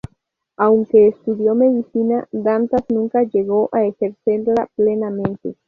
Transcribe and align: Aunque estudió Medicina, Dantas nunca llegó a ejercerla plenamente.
Aunque 0.57 1.09
estudió 1.09 1.53
Medicina, 1.53 2.27
Dantas 2.31 2.81
nunca 2.89 3.21
llegó 3.21 3.69
a 3.71 3.85
ejercerla 3.85 4.67
plenamente. 4.75 5.55